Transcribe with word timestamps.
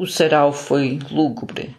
O 0.00 0.06
sarau 0.06 0.52
foi 0.52 1.00
lúgubre. 1.10 1.76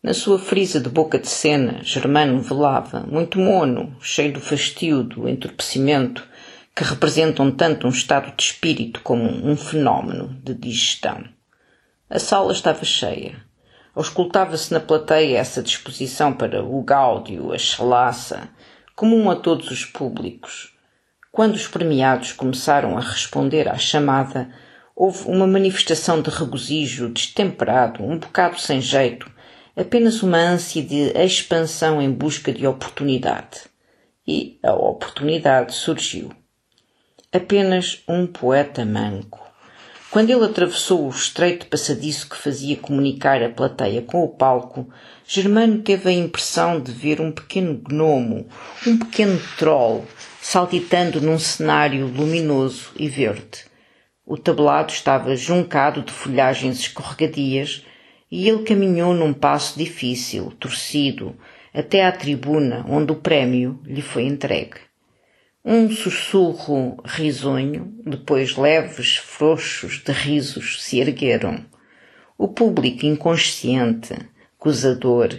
Na 0.00 0.14
sua 0.14 0.38
frisa 0.38 0.78
de 0.78 0.88
boca 0.88 1.18
de 1.18 1.28
cena, 1.28 1.82
Germano 1.82 2.40
velava, 2.40 3.00
muito 3.00 3.36
mono, 3.36 3.96
cheio 4.00 4.32
do 4.32 4.40
fastio, 4.40 5.02
do 5.02 5.28
entorpecimento, 5.28 6.24
que 6.72 6.84
representam 6.84 7.50
tanto 7.50 7.88
um 7.88 7.90
estado 7.90 8.32
de 8.36 8.44
espírito 8.44 9.00
como 9.00 9.24
um 9.24 9.56
fenómeno 9.56 10.40
de 10.40 10.54
digestão. 10.54 11.24
A 12.08 12.20
sala 12.20 12.52
estava 12.52 12.84
cheia. 12.84 13.34
Auscultava-se 13.92 14.72
na 14.72 14.78
plateia 14.78 15.38
essa 15.38 15.60
disposição 15.60 16.32
para 16.32 16.62
o 16.62 16.80
gáudio, 16.84 17.52
a 17.52 17.58
chalaça, 17.58 18.48
comum 18.94 19.28
a 19.28 19.34
todos 19.34 19.68
os 19.72 19.84
públicos. 19.84 20.76
Quando 21.32 21.56
os 21.56 21.66
premiados 21.66 22.30
começaram 22.32 22.96
a 22.96 23.00
responder 23.00 23.68
à 23.68 23.76
chamada, 23.76 24.48
houve 25.00 25.28
uma 25.28 25.46
manifestação 25.46 26.20
de 26.20 26.28
regozijo 26.28 27.08
destemperado, 27.08 28.02
um 28.02 28.18
bocado 28.18 28.58
sem 28.58 28.80
jeito, 28.80 29.30
apenas 29.76 30.24
uma 30.24 30.38
ânsia 30.38 30.82
de 30.82 31.16
expansão 31.16 32.02
em 32.02 32.10
busca 32.10 32.52
de 32.52 32.66
oportunidade. 32.66 33.60
E 34.26 34.58
a 34.60 34.72
oportunidade 34.72 35.72
surgiu. 35.72 36.32
Apenas 37.32 38.02
um 38.08 38.26
poeta 38.26 38.84
manco. 38.84 39.40
Quando 40.10 40.30
ele 40.30 40.44
atravessou 40.44 41.06
o 41.06 41.10
estreito 41.10 41.66
passadiço 41.66 42.28
que 42.28 42.36
fazia 42.36 42.76
comunicar 42.76 43.40
a 43.40 43.50
plateia 43.50 44.02
com 44.02 44.24
o 44.24 44.28
palco, 44.28 44.90
Germano 45.24 45.80
teve 45.80 46.08
a 46.08 46.12
impressão 46.12 46.80
de 46.80 46.90
ver 46.90 47.20
um 47.20 47.30
pequeno 47.30 47.80
gnomo, 47.88 48.48
um 48.84 48.98
pequeno 48.98 49.40
troll, 49.56 50.04
saltitando 50.42 51.20
num 51.20 51.38
cenário 51.38 52.04
luminoso 52.08 52.90
e 52.96 53.08
verde. 53.08 53.67
O 54.30 54.36
tablado 54.36 54.92
estava 54.92 55.34
juncado 55.34 56.02
de 56.02 56.12
folhagens 56.12 56.80
escorregadias 56.80 57.82
e 58.30 58.46
ele 58.46 58.62
caminhou 58.62 59.14
num 59.14 59.32
passo 59.32 59.78
difícil, 59.78 60.52
torcido, 60.60 61.34
até 61.72 62.04
à 62.04 62.12
tribuna 62.12 62.84
onde 62.86 63.10
o 63.10 63.16
prémio 63.16 63.80
lhe 63.86 64.02
foi 64.02 64.24
entregue. 64.24 64.80
Um 65.64 65.90
sussurro 65.90 66.98
risonho, 67.06 67.90
depois 68.04 68.54
leves 68.54 69.16
frouxos 69.16 70.02
de 70.04 70.12
risos 70.12 70.84
se 70.84 71.00
ergueram. 71.00 71.64
O 72.36 72.48
público 72.48 73.06
inconsciente, 73.06 74.14
acusador, 74.58 75.30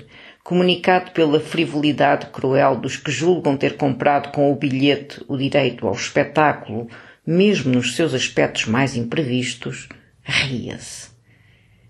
comunicado 0.44 1.12
pela 1.12 1.40
frivolidade 1.40 2.26
cruel 2.32 2.76
dos 2.76 2.98
que 2.98 3.12
julgam 3.12 3.56
ter 3.56 3.78
comprado 3.78 4.32
com 4.32 4.52
o 4.52 4.56
bilhete 4.56 5.24
o 5.28 5.38
direito 5.38 5.86
ao 5.88 5.94
espetáculo, 5.94 6.88
mesmo 7.32 7.72
nos 7.76 7.96
seus 7.96 8.16
aspectos 8.16 8.66
mais 8.66 8.96
imprevistos, 8.96 9.88
ria-se. 10.24 11.10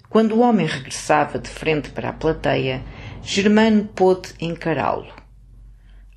Quando 0.10 0.36
o 0.36 0.40
homem 0.42 0.68
regressava 0.68 1.40
de 1.40 1.48
frente 1.48 1.92
para 1.92 2.10
a 2.10 2.14
plateia, 2.14 2.84
Germano 3.24 3.86
pôde 3.86 4.34
encará-lo. 4.42 5.14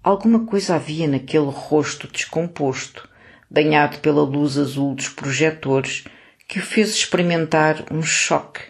Alguma 0.03 0.45
coisa 0.45 0.75
havia 0.75 1.07
naquele 1.07 1.51
rosto 1.51 2.09
descomposto, 2.09 3.09
banhado 3.49 3.99
pela 3.99 4.25
luz 4.25 4.59
azul 4.59 4.93
dos 4.97 5.09
projetores, 5.09 6.03
que 6.49 6.59
o 6.59 6.63
fez 6.63 6.91
experimentar 6.91 7.85
um 7.93 8.03
choque, 8.03 8.63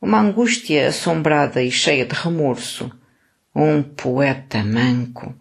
uma 0.00 0.20
angústia 0.20 0.86
assombrada 0.86 1.60
e 1.60 1.72
cheia 1.72 2.06
de 2.06 2.14
remorso. 2.14 2.88
Um 3.52 3.82
poeta 3.82 4.62
manco, 4.62 5.34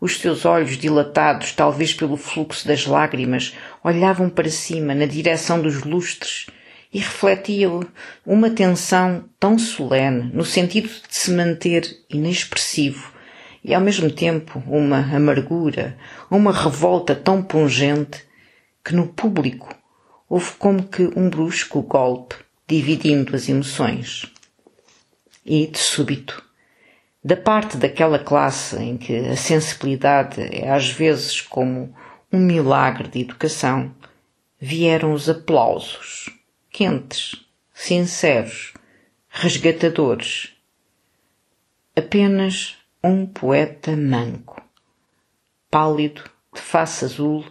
os 0.00 0.18
seus 0.18 0.44
olhos 0.44 0.78
dilatados, 0.78 1.52
talvez 1.52 1.92
pelo 1.92 2.16
fluxo 2.16 2.66
das 2.66 2.86
lágrimas, 2.86 3.54
olhavam 3.84 4.30
para 4.30 4.48
cima, 4.48 4.94
na 4.94 5.06
direção 5.06 5.60
dos 5.60 5.82
lustres, 5.82 6.46
e 6.92 6.98
refletiam 6.98 7.86
uma 8.26 8.50
tensão 8.50 9.24
tão 9.38 9.58
solene, 9.58 10.30
no 10.32 10.44
sentido 10.44 10.88
de 10.88 11.14
se 11.14 11.30
manter 11.30 11.84
inexpressivo, 12.08 13.12
e 13.62 13.74
ao 13.74 13.80
mesmo 13.80 14.10
tempo 14.10 14.62
uma 14.66 14.98
amargura, 15.14 15.96
uma 16.30 16.52
revolta 16.52 17.14
tão 17.14 17.42
pungente, 17.42 18.24
que 18.82 18.94
no 18.94 19.08
público 19.08 19.74
houve 20.28 20.52
como 20.52 20.84
que 20.84 21.10
um 21.14 21.28
brusco 21.28 21.82
golpe, 21.82 22.36
dividindo 22.66 23.36
as 23.36 23.48
emoções. 23.48 24.26
E, 25.44 25.66
de 25.66 25.78
súbito, 25.78 26.42
da 27.22 27.36
parte 27.36 27.76
daquela 27.76 28.18
classe 28.18 28.76
em 28.76 28.96
que 28.96 29.14
a 29.14 29.36
sensibilidade 29.36 30.40
é 30.40 30.70
às 30.70 30.90
vezes 30.90 31.40
como 31.40 31.94
um 32.32 32.38
milagre 32.38 33.08
de 33.08 33.20
educação, 33.20 33.94
vieram 34.58 35.12
os 35.12 35.28
aplausos, 35.28 36.30
quentes, 36.70 37.44
sinceros, 37.74 38.72
resgatadores. 39.28 40.54
Apenas 41.94 42.78
um 43.02 43.26
poeta 43.26 43.96
manco, 43.96 44.62
pálido, 45.70 46.22
de 46.54 46.60
face 46.60 47.04
azul, 47.04 47.44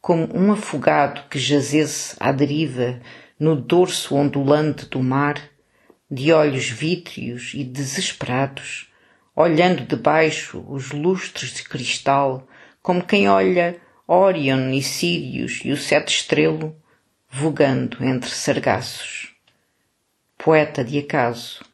como 0.00 0.28
um 0.36 0.52
afogado 0.52 1.28
que 1.28 1.38
jazesse 1.38 2.16
à 2.20 2.30
deriva 2.30 3.00
no 3.38 3.56
dorso 3.56 4.14
ondulante 4.14 4.86
do 4.86 5.02
mar, 5.02 5.50
de 6.10 6.32
olhos 6.32 6.68
vítreos 6.68 7.52
e 7.54 7.64
desesperados, 7.64 8.92
olhando 9.36 9.84
de 9.84 9.96
baixo 9.96 10.64
os 10.68 10.92
lustres 10.92 11.54
de 11.54 11.64
cristal, 11.64 12.46
como 12.80 13.04
quem 13.04 13.28
olha 13.28 13.76
Órion 14.06 14.70
e 14.70 14.82
Sírios 14.82 15.60
e 15.64 15.72
o 15.72 15.76
sete 15.76 16.14
estrelo, 16.14 16.76
vogando 17.28 18.04
entre 18.04 18.30
sargaços. 18.30 19.34
Poeta 20.38 20.84
de 20.84 20.98
acaso, 20.98 21.64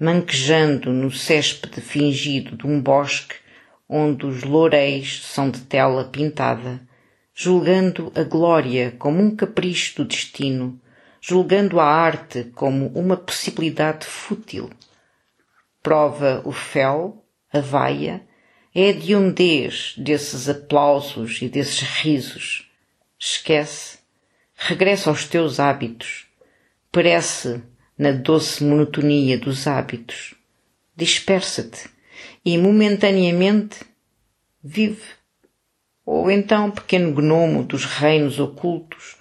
manquejando 0.00 0.92
no 0.92 1.10
céspede 1.10 1.80
fingido 1.80 2.56
de 2.56 2.66
um 2.66 2.80
bosque 2.80 3.34
onde 3.88 4.24
os 4.24 4.42
loureis 4.42 5.24
são 5.26 5.50
de 5.50 5.60
tela 5.62 6.04
pintada, 6.04 6.80
julgando 7.34 8.12
a 8.14 8.22
glória 8.22 8.94
como 8.98 9.22
um 9.22 9.34
capricho 9.34 9.96
do 9.96 10.04
destino, 10.06 10.80
julgando 11.20 11.80
a 11.80 11.84
arte 11.84 12.44
como 12.54 12.86
uma 12.94 13.16
possibilidade 13.16 14.06
fútil 14.06 14.70
prova 15.88 16.42
o 16.44 16.52
fel, 16.52 17.24
a 17.50 17.60
vaia, 17.60 18.22
é 18.74 18.82
a 18.82 18.86
hediondez 18.88 19.94
desses 19.96 20.46
aplausos 20.46 21.40
e 21.40 21.48
desses 21.48 21.80
risos. 21.80 22.70
Esquece, 23.18 23.96
regressa 24.54 25.08
aos 25.08 25.24
teus 25.24 25.58
hábitos, 25.58 26.26
perece 26.92 27.62
na 27.96 28.12
doce 28.12 28.62
monotonia 28.62 29.38
dos 29.38 29.66
hábitos, 29.66 30.34
dispersa-te 30.94 31.88
e 32.44 32.58
momentaneamente 32.58 33.78
vive. 34.62 35.16
Ou 36.04 36.30
então, 36.30 36.70
pequeno 36.70 37.14
gnomo 37.14 37.62
dos 37.62 37.86
reinos 37.86 38.38
ocultos, 38.38 39.16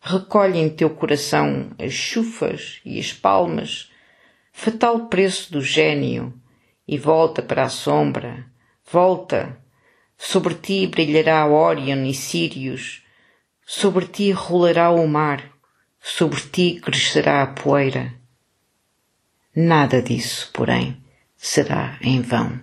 recolhe 0.00 0.58
em 0.58 0.68
teu 0.68 0.90
coração 0.90 1.70
as 1.78 1.92
chufas 1.92 2.80
e 2.84 2.98
as 2.98 3.12
palmas 3.12 3.88
fatal 4.58 5.06
preço 5.06 5.52
do 5.52 5.62
gênio, 5.62 6.34
e 6.86 6.98
volta 6.98 7.40
para 7.40 7.62
a 7.62 7.68
sombra, 7.68 8.44
volta, 8.90 9.56
sobre 10.16 10.52
ti 10.56 10.84
brilhará 10.88 11.46
Órion 11.46 12.04
e 12.04 12.12
Sírios, 12.12 13.04
sobre 13.64 14.06
ti 14.06 14.32
rolará 14.32 14.90
o 14.90 15.06
mar, 15.06 15.48
sobre 16.00 16.40
ti 16.40 16.80
crescerá 16.82 17.40
a 17.44 17.46
poeira. 17.46 18.12
Nada 19.54 20.02
disso, 20.02 20.50
porém, 20.52 21.00
será 21.36 21.96
em 22.02 22.20
vão. 22.20 22.60